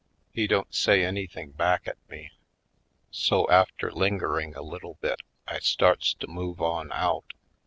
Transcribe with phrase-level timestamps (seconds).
[0.31, 2.31] He don't say anything back at me.
[3.11, 7.33] So after lingering a little bit I starts to move on out.